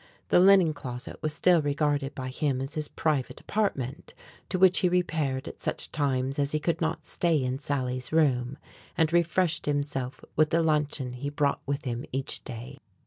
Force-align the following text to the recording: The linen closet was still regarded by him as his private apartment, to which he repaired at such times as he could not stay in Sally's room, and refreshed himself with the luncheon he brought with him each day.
The 0.29 0.39
linen 0.39 0.73
closet 0.73 1.17
was 1.21 1.31
still 1.31 1.61
regarded 1.61 2.15
by 2.15 2.29
him 2.29 2.59
as 2.59 2.73
his 2.73 2.87
private 2.87 3.39
apartment, 3.39 4.15
to 4.49 4.57
which 4.57 4.79
he 4.79 4.89
repaired 4.89 5.47
at 5.47 5.61
such 5.61 5.91
times 5.91 6.39
as 6.39 6.53
he 6.53 6.59
could 6.59 6.81
not 6.81 7.05
stay 7.05 7.43
in 7.43 7.59
Sally's 7.59 8.11
room, 8.11 8.57
and 8.97 9.13
refreshed 9.13 9.67
himself 9.67 10.25
with 10.35 10.49
the 10.49 10.63
luncheon 10.63 11.13
he 11.13 11.29
brought 11.29 11.61
with 11.67 11.85
him 11.85 12.03
each 12.11 12.43
day. 12.43 12.79